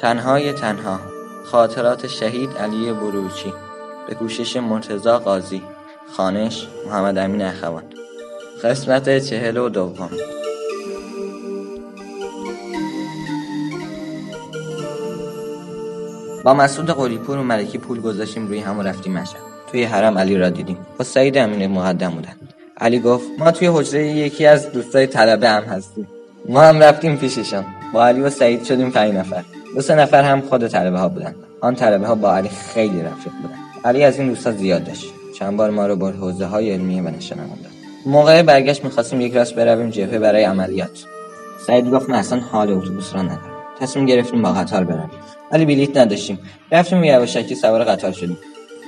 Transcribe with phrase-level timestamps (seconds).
[0.00, 1.00] تنهای تنها
[1.44, 3.52] خاطرات شهید علی بروچی
[4.08, 5.62] به کوشش مرتزا قاضی
[6.16, 7.82] خانش محمد امین اخوان.
[8.64, 10.10] قسمت چهل و دوم.
[16.44, 19.40] با مسعود قلیپور و ملکی پول گذاشتیم روی هم و رفتیم مشهد.
[19.70, 20.78] توی حرم علی را دیدیم.
[20.98, 22.36] با سعید امین مقدم بودن.
[22.80, 26.08] علی گفت ما توی حجره یکی از دوستای طلبه هم هستیم.
[26.48, 27.64] ما هم رفتیم پیششان.
[27.92, 29.44] با علی و سعید شدیم پنج نفر.
[29.74, 31.34] دو سه نفر هم خود طلبه ها بودن.
[31.60, 33.58] آن طلبه ها با علی خیلی رفیق بودن.
[33.84, 35.06] علی از این دوستا زیاد داشت.
[35.38, 37.72] چند بار ما رو بر حوزه های علمیه و نشانمان داد
[38.06, 41.04] موقع برگشت می‌خواستیم یک راست برویم جبهه برای عملیات.
[41.66, 43.58] سعید گفت من اصلا حال اتوبوس را ندارم.
[43.80, 45.10] تصمیم گرفتیم با قطار برویم.
[45.52, 46.38] ولی بلیت نداشتیم.
[46.72, 48.38] رفتیم یواشکی سوار قطار شدیم.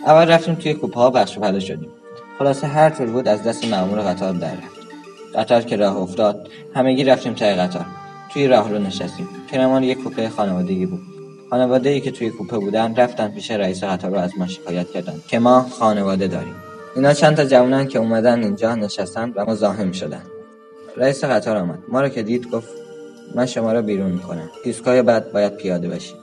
[0.07, 1.89] اول رفتیم توی کوپه ها بخش پله شدیم.
[2.39, 4.81] خلاصه هر طور بود از دست مأمور قطار در رفت.
[5.35, 7.87] قطار که راه افتاد همگی رفتیم تای قطار.
[8.33, 9.29] توی راه رو نشستیم.
[9.51, 11.01] کنمان یک کوپه خانوادگی بود.
[11.51, 15.39] خانواده ای که توی کوپه بودن رفتن پیش رئیس قطار از ما شکایت کردن که
[15.39, 16.55] ما خانواده داریم.
[16.97, 20.23] اینا چند تا جوونن که اومدن اینجا نشستن و مزاحم شدن
[20.97, 21.79] رئیس قطار آمد.
[21.89, 22.69] ما رو که دید گفت
[23.35, 24.51] من شما رو بیرون می‌کنم.
[24.65, 26.17] ایستگاه بعد باید پیاده بشید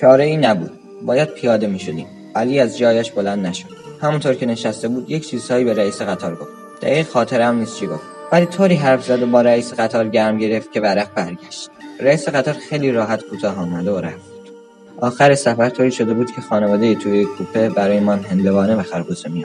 [0.00, 0.70] چاره ای نبود.
[1.02, 2.06] باید پیاده می‌شدیم.
[2.34, 3.68] علی از جایش بلند نشد.
[4.00, 6.50] همونطور که نشسته بود یک چیزهایی به رئیس قطار گفت.
[6.82, 8.17] دقیق خاطرم نیست چی گفت.
[8.32, 11.70] ولی طوری حرف زد و با رئیس قطار گرم گرفت که ورق برگشت.
[12.00, 14.28] رئیس قطار خیلی راحت کوتاه آمد و رفت.
[15.00, 19.44] آخر سفر طوری شده بود که خانواده توی کوپه برای من هندوانه و خربوزه می